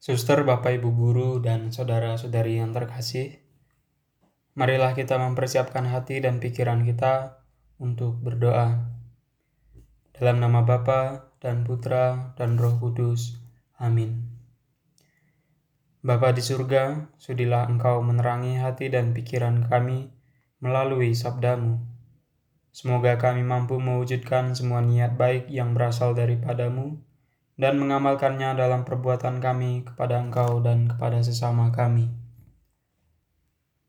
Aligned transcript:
Suster, 0.00 0.48
Bapak, 0.48 0.80
Ibu 0.80 0.96
guru, 0.96 1.30
dan 1.44 1.76
saudara-saudari 1.76 2.56
yang 2.56 2.72
terkasih, 2.72 3.36
marilah 4.56 4.96
kita 4.96 5.20
mempersiapkan 5.20 5.84
hati 5.92 6.24
dan 6.24 6.40
pikiran 6.40 6.88
kita 6.88 7.44
untuk 7.76 8.16
berdoa. 8.16 8.80
Dalam 10.16 10.40
nama 10.40 10.64
Bapa 10.64 11.28
dan 11.44 11.68
Putra 11.68 12.32
dan 12.40 12.56
Roh 12.56 12.80
Kudus. 12.80 13.44
Amin. 13.76 14.24
Bapa 16.00 16.32
di 16.32 16.40
surga, 16.40 17.12
sudilah 17.20 17.68
Engkau 17.68 18.00
menerangi 18.00 18.56
hati 18.56 18.88
dan 18.88 19.12
pikiran 19.12 19.68
kami 19.68 20.08
melalui 20.64 21.12
sabdamu. 21.12 21.76
Semoga 22.72 23.20
kami 23.20 23.44
mampu 23.44 23.76
mewujudkan 23.76 24.56
semua 24.56 24.80
niat 24.80 25.20
baik 25.20 25.52
yang 25.52 25.76
berasal 25.76 26.16
daripadamu, 26.16 27.04
dan 27.60 27.76
mengamalkannya 27.76 28.56
dalam 28.56 28.88
perbuatan 28.88 29.36
kami 29.36 29.84
kepada 29.84 30.16
Engkau 30.16 30.64
dan 30.64 30.88
kepada 30.88 31.20
sesama 31.20 31.68
kami. 31.68 32.08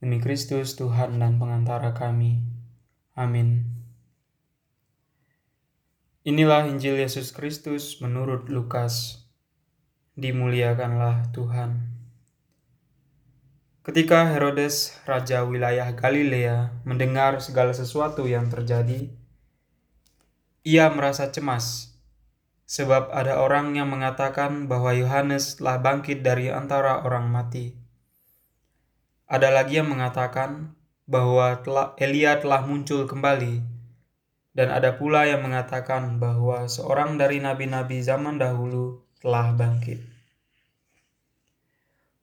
Demi 0.04 0.20
Kristus 0.20 0.76
Tuhan 0.76 1.16
dan 1.24 1.40
pengantara 1.40 1.96
kami. 1.96 2.44
Amin. 3.16 3.72
Inilah 6.28 6.68
Injil 6.68 7.00
Yesus 7.00 7.32
Kristus 7.32 8.04
menurut 8.04 8.52
Lukas. 8.52 9.24
Dimuliakanlah 10.20 11.32
Tuhan. 11.32 11.96
Ketika 13.88 14.36
Herodes, 14.36 15.00
raja 15.08 15.48
wilayah 15.48 15.96
Galilea, 15.96 16.84
mendengar 16.84 17.40
segala 17.40 17.72
sesuatu 17.72 18.28
yang 18.28 18.52
terjadi, 18.52 19.08
ia 20.62 20.86
merasa 20.92 21.32
cemas 21.32 21.91
sebab 22.72 23.12
ada 23.12 23.44
orang 23.44 23.76
yang 23.76 23.92
mengatakan 23.92 24.72
bahwa 24.72 24.96
Yohanes 24.96 25.60
telah 25.60 25.84
bangkit 25.84 26.24
dari 26.24 26.48
antara 26.48 27.04
orang 27.04 27.28
mati. 27.28 27.76
Ada 29.28 29.52
lagi 29.52 29.84
yang 29.84 29.92
mengatakan 29.92 30.72
bahwa 31.04 31.60
Elia 32.00 32.40
telah 32.40 32.64
muncul 32.64 33.04
kembali, 33.04 33.60
dan 34.56 34.72
ada 34.72 34.96
pula 34.96 35.28
yang 35.28 35.44
mengatakan 35.44 36.16
bahwa 36.16 36.64
seorang 36.72 37.20
dari 37.20 37.44
nabi-nabi 37.44 38.00
zaman 38.00 38.40
dahulu 38.40 39.04
telah 39.20 39.52
bangkit. 39.52 40.00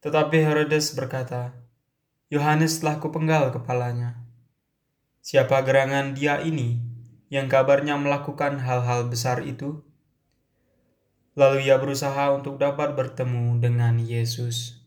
Tetapi 0.00 0.36
Herodes 0.48 0.96
berkata, 0.96 1.52
Yohanes 2.32 2.80
telah 2.80 2.96
kupenggal 2.96 3.52
kepalanya. 3.52 4.16
Siapa 5.20 5.60
gerangan 5.60 6.16
dia 6.16 6.40
ini 6.40 6.80
yang 7.28 7.52
kabarnya 7.52 8.00
melakukan 8.00 8.64
hal-hal 8.64 9.12
besar 9.12 9.44
itu? 9.44 9.84
Lalu 11.38 11.70
ia 11.70 11.78
berusaha 11.78 12.34
untuk 12.34 12.58
dapat 12.58 12.98
bertemu 12.98 13.62
dengan 13.62 13.94
Yesus. 14.02 14.82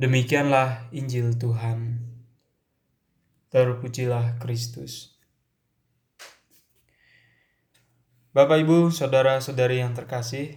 Demikianlah 0.00 0.88
Injil 0.88 1.36
Tuhan. 1.36 2.00
Terpujilah 3.52 4.40
Kristus. 4.40 5.20
Bapak, 8.32 8.64
Ibu, 8.64 8.88
saudara-saudari 8.88 9.84
yang 9.84 9.92
terkasih, 9.92 10.56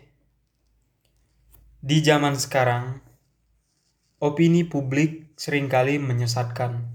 di 1.81 1.97
zaman 1.99 2.39
sekarang, 2.39 3.03
opini 4.23 4.63
publik 4.63 5.35
sering 5.35 5.67
kali 5.67 5.99
menyesatkan. 5.99 6.87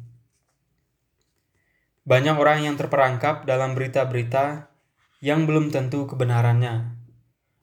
Banyak 2.07 2.39
orang 2.39 2.71
yang 2.71 2.79
terperangkap 2.79 3.45
dalam 3.45 3.75
berita-berita 3.75 4.76
yang 5.25 5.49
belum 5.49 5.73
tentu 5.73 6.05
kebenarannya, 6.05 6.97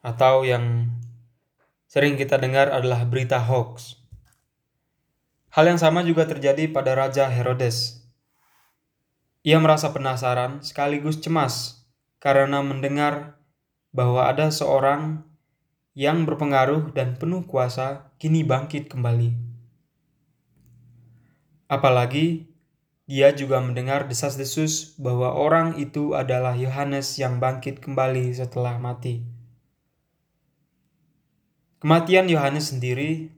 atau 0.01 0.41
yang 0.41 0.89
sering 1.85 2.17
kita 2.17 2.41
dengar 2.41 2.73
adalah 2.73 3.05
berita 3.05 3.37
hoax. 3.37 4.01
Hal 5.53 5.69
yang 5.69 5.77
sama 5.77 6.01
juga 6.01 6.25
terjadi 6.25 6.65
pada 6.73 6.97
Raja 6.97 7.29
Herodes. 7.29 8.01
Ia 9.45 9.61
merasa 9.61 9.93
penasaran 9.93 10.65
sekaligus 10.65 11.21
cemas 11.21 11.85
karena 12.17 12.63
mendengar 12.65 13.37
bahwa 13.93 14.25
ada 14.25 14.49
seorang 14.49 15.21
yang 15.93 16.25
berpengaruh 16.25 16.89
dan 16.97 17.19
penuh 17.21 17.45
kuasa 17.45 18.09
kini 18.17 18.41
bangkit 18.41 18.89
kembali. 18.89 19.37
Apalagi 21.69 22.52
dia 23.13 23.29
juga 23.29 23.61
mendengar 23.61 24.09
desas-desus 24.09 24.97
bahwa 24.97 25.37
orang 25.37 25.77
itu 25.77 26.17
adalah 26.17 26.57
Yohanes 26.57 27.21
yang 27.21 27.37
bangkit 27.37 27.77
kembali 27.77 28.33
setelah 28.33 28.81
mati. 28.81 29.21
Kematian 31.77 32.25
Yohanes 32.25 32.73
sendiri 32.73 33.29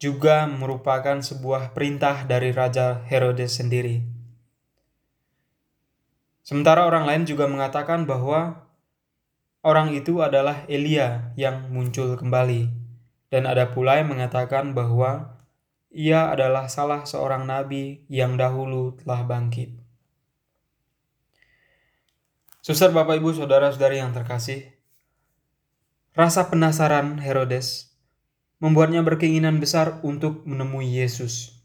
juga 0.00 0.48
merupakan 0.48 1.20
sebuah 1.20 1.76
perintah 1.76 2.24
dari 2.24 2.48
Raja 2.48 3.04
Herodes 3.04 3.60
sendiri. 3.60 4.00
Sementara 6.40 6.88
orang 6.88 7.04
lain 7.04 7.28
juga 7.28 7.44
mengatakan 7.52 8.08
bahwa 8.08 8.64
orang 9.60 9.92
itu 9.92 10.24
adalah 10.24 10.64
Elia 10.64 11.36
yang 11.36 11.68
muncul 11.68 12.16
kembali, 12.16 12.72
dan 13.28 13.44
ada 13.44 13.68
pula 13.68 14.00
yang 14.00 14.16
mengatakan 14.16 14.72
bahwa 14.72 15.35
ia 15.90 16.32
adalah 16.32 16.66
salah 16.66 17.06
seorang 17.06 17.46
nabi 17.46 18.04
yang 18.10 18.34
dahulu 18.34 18.96
telah 18.98 19.22
bangkit. 19.22 19.74
Suster 22.66 22.90
Bapak 22.90 23.22
Ibu 23.22 23.30
Saudara-saudari 23.30 24.02
yang 24.02 24.10
terkasih, 24.10 24.74
rasa 26.18 26.50
penasaran 26.50 27.22
Herodes 27.22 27.94
membuatnya 28.58 29.06
berkeinginan 29.06 29.62
besar 29.62 30.02
untuk 30.02 30.42
menemui 30.42 30.90
Yesus. 30.90 31.62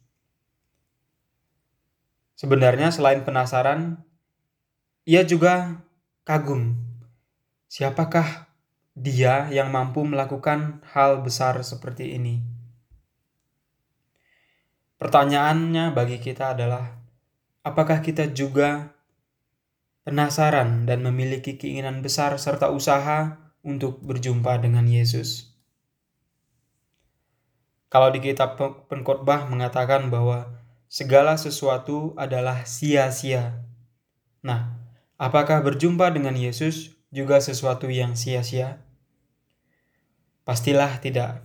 Sebenarnya 2.38 2.94
selain 2.94 3.26
penasaran, 3.26 4.02
ia 5.06 5.26
juga 5.26 5.82
kagum. 6.22 6.78
Siapakah 7.66 8.46
dia 8.94 9.50
yang 9.50 9.74
mampu 9.74 10.06
melakukan 10.06 10.86
hal 10.94 11.26
besar 11.26 11.58
seperti 11.66 12.14
ini? 12.14 12.61
Pertanyaannya 15.02 15.98
bagi 15.98 16.22
kita 16.22 16.54
adalah, 16.54 16.94
apakah 17.66 18.06
kita 18.06 18.30
juga 18.30 18.94
penasaran 20.06 20.86
dan 20.86 21.02
memiliki 21.02 21.58
keinginan 21.58 22.06
besar 22.06 22.38
serta 22.38 22.70
usaha 22.70 23.50
untuk 23.66 23.98
berjumpa 24.06 24.62
dengan 24.62 24.86
Yesus? 24.86 25.58
Kalau 27.90 28.14
di 28.14 28.22
kitab 28.22 28.62
pengkhotbah 28.62 29.50
mengatakan 29.50 30.14
bahwa 30.14 30.54
segala 30.86 31.34
sesuatu 31.34 32.14
adalah 32.14 32.70
sia-sia. 32.70 33.58
Nah, 34.46 34.80
apakah 35.18 35.66
berjumpa 35.66 36.14
dengan 36.14 36.38
Yesus 36.38 36.94
juga 37.10 37.42
sesuatu 37.42 37.90
yang 37.90 38.14
sia-sia? 38.14 38.86
Pastilah 40.46 41.02
tidak. 41.02 41.42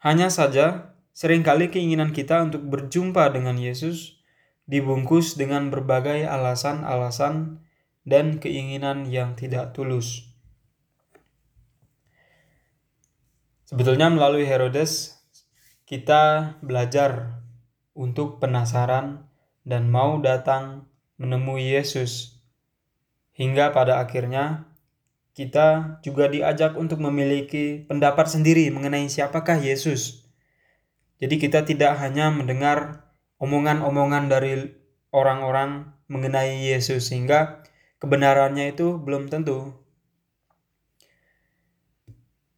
Hanya 0.00 0.32
saja 0.32 0.89
Seringkali 1.14 1.68
keinginan 1.68 2.14
kita 2.14 2.40
untuk 2.44 2.64
berjumpa 2.66 3.34
dengan 3.34 3.58
Yesus 3.58 4.20
dibungkus 4.70 5.34
dengan 5.34 5.68
berbagai 5.68 6.24
alasan-alasan 6.30 7.58
dan 8.06 8.38
keinginan 8.38 9.10
yang 9.10 9.34
tidak 9.34 9.74
tulus. 9.74 10.30
Sebetulnya 13.66 14.10
melalui 14.10 14.46
Herodes 14.46 15.18
kita 15.86 16.54
belajar 16.62 17.38
untuk 17.94 18.38
penasaran 18.38 19.26
dan 19.66 19.90
mau 19.90 20.18
datang 20.18 20.86
menemui 21.18 21.74
Yesus. 21.74 22.38
Hingga 23.34 23.74
pada 23.74 23.98
akhirnya 24.02 24.70
kita 25.34 25.98
juga 26.02 26.26
diajak 26.26 26.74
untuk 26.74 26.98
memiliki 26.98 27.86
pendapat 27.86 28.26
sendiri 28.26 28.70
mengenai 28.74 29.06
siapakah 29.06 29.62
Yesus. 29.62 30.29
Jadi 31.20 31.36
kita 31.36 31.68
tidak 31.68 32.00
hanya 32.00 32.32
mendengar 32.32 33.04
omongan-omongan 33.36 34.32
dari 34.32 34.72
orang-orang 35.12 35.92
mengenai 36.08 36.72
Yesus 36.72 37.12
sehingga 37.12 37.60
kebenarannya 38.00 38.72
itu 38.72 38.96
belum 38.96 39.28
tentu. 39.28 39.76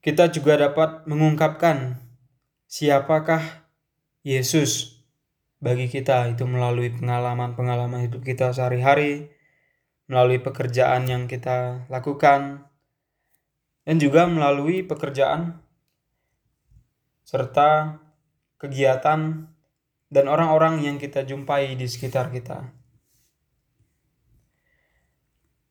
Kita 0.03 0.31
juga 0.35 0.59
dapat 0.59 1.07
mengungkapkan 1.07 2.03
siapakah 2.67 3.63
Yesus 4.27 5.03
bagi 5.63 5.87
kita 5.87 6.27
itu 6.35 6.43
melalui 6.43 6.91
pengalaman-pengalaman 6.91 8.11
hidup 8.11 8.27
kita 8.27 8.51
sehari-hari, 8.51 9.31
melalui 10.11 10.43
pekerjaan 10.43 11.07
yang 11.07 11.31
kita 11.31 11.87
lakukan, 11.87 12.67
dan 13.87 13.97
juga 14.03 14.27
melalui 14.27 14.83
pekerjaan 14.83 15.63
serta 17.23 18.02
kegiatan, 18.63 19.51
dan 20.13 20.25
orang-orang 20.31 20.87
yang 20.87 21.03
kita 21.03 21.27
jumpai 21.27 21.75
di 21.75 21.91
sekitar 21.91 22.31
kita. 22.31 22.71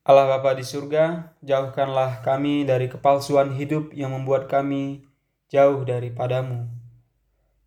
Allah 0.01 0.27
Bapa 0.27 0.57
di 0.57 0.65
surga, 0.65 1.37
jauhkanlah 1.39 2.25
kami 2.25 2.67
dari 2.67 2.91
kepalsuan 2.91 3.55
hidup 3.55 3.95
yang 3.95 4.11
membuat 4.11 4.51
kami 4.51 5.07
jauh 5.47 5.87
daripadamu. 5.87 6.67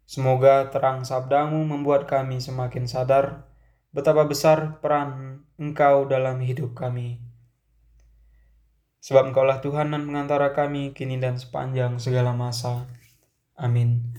Semoga 0.05 0.69
terang 0.69 1.07
sabdamu 1.09 1.65
membuat 1.65 2.05
kami 2.05 2.37
semakin 2.43 2.85
sadar 2.85 3.49
betapa 3.95 4.29
besar 4.29 4.83
peran 4.83 5.41
Engkau 5.55 6.11
dalam 6.11 6.43
hidup 6.43 6.75
kami. 6.75 7.23
Sebab 8.99 9.31
Engkaulah 9.31 9.63
Tuhan 9.63 9.95
dan 9.95 10.03
pengantara 10.03 10.51
kami 10.51 10.91
kini 10.91 11.23
dan 11.23 11.39
sepanjang 11.39 12.03
segala 12.03 12.35
masa. 12.35 12.91
Amin. 13.55 14.19